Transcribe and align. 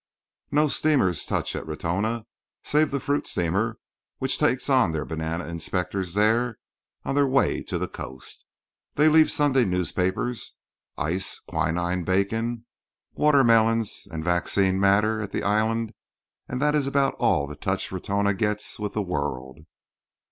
No 0.49 0.67
steamers 0.67 1.27
touch 1.27 1.55
at 1.55 1.63
Ratona 1.67 2.25
save 2.63 2.89
the 2.89 2.99
fruit 2.99 3.27
steamers 3.27 3.75
which 4.17 4.39
take 4.39 4.67
on 4.67 4.93
their 4.93 5.05
banana 5.05 5.45
inspectors 5.45 6.15
there 6.15 6.57
on 7.05 7.13
their 7.13 7.27
way 7.27 7.61
to 7.61 7.77
the 7.77 7.87
coast. 7.87 8.47
They 8.95 9.07
leave 9.07 9.29
Sunday 9.29 9.63
newspapers, 9.63 10.55
ice, 10.97 11.39
quinine, 11.47 12.03
bacon, 12.03 12.65
watermelons 13.13 14.07
and 14.09 14.23
vaccine 14.23 14.79
matter 14.79 15.21
at 15.21 15.29
the 15.29 15.43
island 15.43 15.93
and 16.47 16.59
that 16.59 16.73
is 16.73 16.87
about 16.87 17.13
all 17.19 17.45
the 17.45 17.55
touch 17.55 17.91
Ratona 17.91 18.35
gets 18.35 18.79
with 18.79 18.93
the 18.93 19.03
world. 19.03 19.59